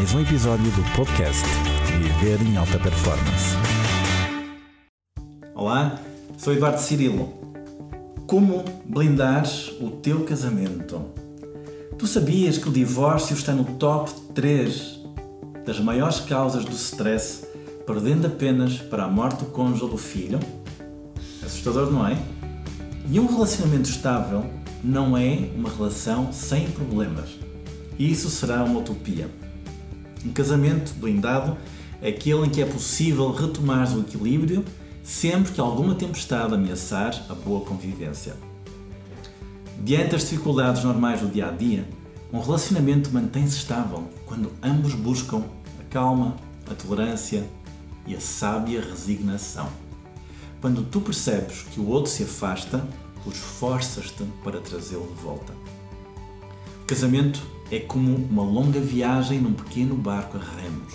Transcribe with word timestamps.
mais 0.00 0.14
um 0.14 0.20
episódio 0.22 0.64
do 0.70 0.96
podcast 0.96 1.44
Viver 1.98 2.40
em 2.40 2.56
Alta 2.56 2.78
Performance. 2.78 3.54
Olá, 5.54 6.00
sou 6.38 6.54
Eduardo 6.54 6.80
Cirilo. 6.80 7.34
Como 8.26 8.64
blindar 8.86 9.44
o 9.78 9.90
teu 9.90 10.24
casamento? 10.24 11.04
Tu 11.98 12.06
sabias 12.06 12.56
que 12.56 12.70
o 12.70 12.72
divórcio 12.72 13.34
está 13.34 13.52
no 13.52 13.76
top 13.76 14.10
3 14.34 15.00
das 15.66 15.78
maiores 15.78 16.20
causas 16.20 16.64
do 16.64 16.74
stress, 16.74 17.46
perdendo 17.86 18.26
apenas 18.26 18.78
para 18.78 19.04
a 19.04 19.08
morte 19.08 19.40
do 19.40 19.50
cônjuge 19.50 19.84
ou 19.84 19.90
do 19.90 19.98
filho? 19.98 20.40
Assustador, 21.44 21.92
não 21.92 22.06
é? 22.06 22.16
E 23.06 23.20
um 23.20 23.26
relacionamento 23.26 23.90
estável 23.90 24.46
não 24.82 25.14
é 25.14 25.50
uma 25.54 25.68
relação 25.68 26.32
sem 26.32 26.70
problemas. 26.70 27.28
Isso 27.98 28.30
será 28.30 28.64
uma 28.64 28.80
utopia. 28.80 29.28
Um 30.24 30.32
casamento 30.32 30.92
blindado 30.94 31.56
é 32.02 32.08
aquele 32.08 32.46
em 32.46 32.50
que 32.50 32.62
é 32.62 32.66
possível 32.66 33.30
retomar 33.32 33.94
o 33.96 34.00
equilíbrio 34.00 34.64
sempre 35.02 35.52
que 35.52 35.60
alguma 35.60 35.94
tempestade 35.94 36.54
ameaçar 36.54 37.24
a 37.28 37.34
boa 37.34 37.64
convivência. 37.64 38.36
Diante 39.82 40.12
das 40.12 40.22
dificuldades 40.22 40.84
normais 40.84 41.20
do 41.20 41.28
dia 41.28 41.48
a 41.48 41.50
dia, 41.50 41.88
um 42.32 42.40
relacionamento 42.40 43.10
mantém-se 43.10 43.56
estável 43.56 44.08
quando 44.26 44.52
ambos 44.62 44.94
buscam 44.94 45.42
a 45.80 45.84
calma, 45.90 46.36
a 46.70 46.74
tolerância 46.74 47.48
e 48.06 48.14
a 48.14 48.20
sábia 48.20 48.80
resignação. 48.80 49.68
Quando 50.60 50.84
tu 50.84 51.00
percebes 51.00 51.62
que 51.62 51.80
o 51.80 51.88
outro 51.88 52.10
se 52.10 52.22
afasta, 52.22 52.86
tu 53.24 53.30
esforças-te 53.30 54.24
para 54.44 54.60
trazê-lo 54.60 55.06
de 55.06 55.22
volta. 55.22 55.54
O 56.82 56.86
casamento 56.86 57.40
é 57.70 57.78
como 57.78 58.16
uma 58.16 58.42
longa 58.42 58.80
viagem 58.80 59.40
num 59.40 59.52
pequeno 59.52 59.94
barco 59.94 60.36
a 60.36 60.40
remos. 60.40 60.92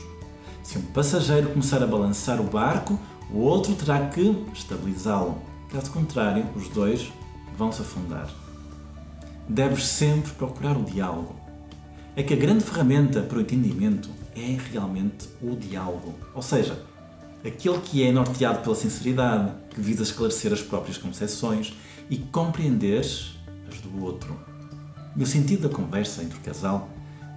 Se 0.62 0.78
um 0.78 0.82
passageiro 0.82 1.50
começar 1.50 1.82
a 1.82 1.88
balançar 1.88 2.41
o 2.41 2.44
barco, 2.44 2.99
o 3.32 3.40
outro 3.40 3.74
terá 3.76 4.08
que 4.10 4.46
estabilizá-lo. 4.54 5.41
Caso 5.72 5.91
contrário, 5.91 6.46
os 6.55 6.68
dois 6.70 7.12
vão 7.58 7.72
se 7.72 7.82
afundar. 7.82 8.30
Deves 9.48 9.86
sempre 9.86 10.32
procurar 10.34 10.76
o 10.76 10.84
diálogo. 10.84 11.36
É 12.16 12.24
que 12.24 12.34
a 12.34 12.38
grande 12.38 12.64
ferramenta 12.64 13.21
para 13.21 13.38
o 13.38 13.42
entendimento 13.42 14.10
é 14.36 14.58
realmente 14.71 15.30
o 15.42 15.55
diálogo. 15.55 16.14
Ou 16.34 16.42
seja, 16.42 16.84
aquele 17.46 17.80
que 17.80 18.04
é 18.04 18.12
norteado 18.12 18.60
pela 18.60 18.76
sinceridade, 18.76 19.52
que 19.70 19.80
visa 19.80 20.04
esclarecer 20.04 20.52
as 20.52 20.62
próprias 20.62 20.98
concepções 20.98 21.74
e 22.10 22.18
compreender 22.18 22.99
as 22.99 23.82
do 23.82 24.04
outro. 24.04 24.55
E 25.16 25.24
o 25.24 25.26
sentido 25.26 25.68
da 25.68 25.76
conversa 25.76 26.24
entre 26.24 26.38
o 26.38 26.41
casal 26.41 26.90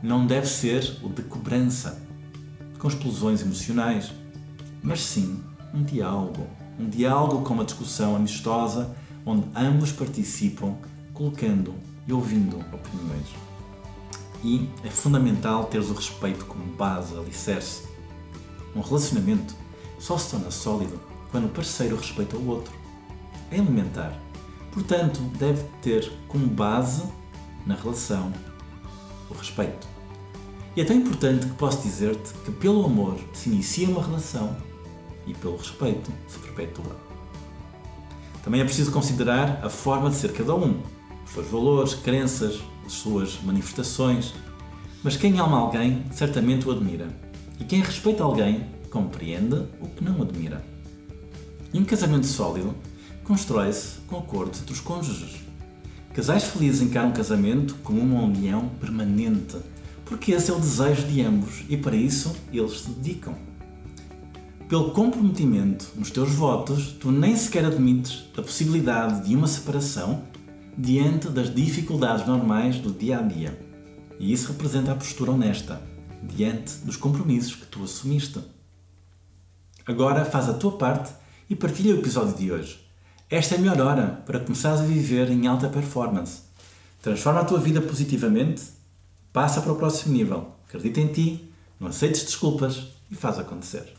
não 0.03 0.27
deve 0.27 0.47
ser 0.47 0.99
o 1.03 1.09
de 1.09 1.23
cobrança, 1.23 2.03
com 2.79 2.89
explosões 2.89 3.43
emocionais, 3.43 4.13
mas 4.83 5.01
sim 5.01 5.43
um 5.75 5.83
diálogo. 5.83 6.47
Um 6.79 6.89
diálogo 6.89 7.43
com 7.45 7.55
uma 7.55 7.65
discussão 7.65 8.15
amistosa 8.15 8.95
onde 9.27 9.47
ambos 9.55 9.93
participam, 9.93 10.77
colocando 11.13 11.75
e 12.07 12.13
ouvindo 12.13 12.59
opiniões. 12.73 13.27
E 14.43 14.69
é 14.85 14.89
fundamental 14.89 15.65
teres 15.65 15.91
o 15.91 15.95
respeito 15.95 16.47
como 16.47 16.65
base, 16.75 17.17
alicerce. 17.17 17.83
Um 18.75 18.81
relacionamento 18.81 19.55
só 19.99 20.17
se 20.17 20.31
torna 20.31 20.51
sólido 20.51 21.01
quando 21.31 21.47
o 21.47 21.51
parceiro 21.51 21.97
respeita 21.97 22.37
o 22.37 22.47
outro. 22.49 22.73
É 23.51 23.57
elementar. 23.57 24.17
Portanto, 24.73 25.21
deve 25.39 25.65
ter 25.83 26.13
como 26.29 26.47
base 26.47 27.03
na 27.69 27.75
relação, 27.75 28.33
o 29.31 29.35
respeito. 29.35 29.87
E 30.75 30.81
é 30.81 30.85
tão 30.85 30.97
importante 30.97 31.47
que 31.47 31.55
posso 31.55 31.83
dizer-te 31.83 32.33
que 32.45 32.51
pelo 32.51 32.85
amor 32.85 33.19
se 33.35 33.51
inicia 33.51 33.89
uma 33.89 34.03
relação 34.03 34.57
e 35.27 35.35
pelo 35.35 35.57
respeito 35.57 36.11
se 36.27 36.39
perpetua. 36.39 36.97
Também 38.43 38.63
é 38.63 38.65
preciso 38.65 38.91
considerar 38.91 39.61
a 39.63 39.69
forma 39.69 40.09
de 40.09 40.17
ser 40.17 40.33
cada 40.33 40.55
um, 40.55 40.81
os 41.27 41.33
seus 41.33 41.47
valores, 41.49 41.95
crenças, 41.95 42.59
as 42.87 42.93
suas 42.93 43.39
manifestações. 43.43 44.33
Mas 45.05 45.17
quem 45.17 45.39
ama 45.39 45.59
alguém 45.59 46.05
certamente 46.11 46.67
o 46.67 46.73
admira. 46.73 47.09
E 47.61 47.65
quem 47.65 47.83
respeita 47.83 48.23
alguém 48.23 48.65
compreende 48.91 49.57
o 49.81 49.89
que 49.89 50.03
não 50.03 50.23
admira. 50.23 50.65
E 51.73 51.79
um 51.79 51.85
casamento 51.85 52.27
sólido 52.27 52.75
constrói-se 53.25 53.99
com 54.07 54.17
acordo 54.17 54.57
entre 54.59 54.73
os 54.73 54.81
cônjuges. 54.81 55.48
Casais 56.15 56.45
felizes 56.45 56.83
encaram 56.83 57.11
o 57.11 57.15
casamento 57.15 57.77
como 57.85 58.01
uma 58.01 58.23
união 58.23 58.69
permanente, 58.81 59.57
porque 60.05 60.33
esse 60.33 60.51
é 60.51 60.55
o 60.55 60.59
desejo 60.59 61.07
de 61.07 61.23
ambos 61.23 61.65
e 61.69 61.77
para 61.77 61.95
isso 61.95 62.35
eles 62.53 62.81
se 62.81 62.91
dedicam. 62.91 63.35
Pelo 64.69 64.91
comprometimento 64.91 65.93
nos 65.97 66.11
teus 66.11 66.31
votos, 66.31 66.93
tu 66.93 67.11
nem 67.11 67.37
sequer 67.37 67.65
admites 67.65 68.25
a 68.37 68.43
possibilidade 68.43 69.27
de 69.27 69.35
uma 69.35 69.47
separação 69.47 70.25
diante 70.77 71.29
das 71.29 71.55
dificuldades 71.55 72.27
normais 72.27 72.79
do 72.79 72.93
dia 72.93 73.19
a 73.19 73.23
dia. 73.23 73.59
E 74.19 74.33
isso 74.33 74.53
representa 74.53 74.93
a 74.93 74.95
postura 74.95 75.33
honesta 75.33 75.81
diante 76.23 76.79
dos 76.85 76.97
compromissos 76.97 77.55
que 77.55 77.67
tu 77.67 77.83
assumiste. 77.83 78.41
Agora 79.87 80.25
faz 80.25 80.49
a 80.49 80.55
tua 80.55 80.73
parte 80.73 81.13
e 81.49 81.57
partilha 81.57 81.95
o 81.95 81.99
episódio 81.99 82.37
de 82.37 82.53
hoje. 82.53 82.88
Esta 83.31 83.57
é 83.57 83.59
a 83.59 83.61
melhor 83.61 83.79
hora 83.83 84.23
para 84.25 84.41
começares 84.41 84.81
a 84.81 84.85
viver 84.85 85.31
em 85.31 85.47
alta 85.47 85.69
performance. 85.69 86.41
Transforma 87.03 87.41
a 87.41 87.45
tua 87.45 87.61
vida 87.61 87.79
positivamente, 87.79 88.63
passa 89.35 89.61
para 89.61 89.73
o 89.73 89.77
próximo 89.77 90.15
nível. 90.15 90.53
Acredita 90.67 91.01
em 91.01 91.09
ti, 91.09 91.53
não 91.79 91.89
aceites 91.89 92.25
desculpas 92.25 92.89
e 93.11 93.15
faz 93.15 93.39
acontecer. 93.39 93.93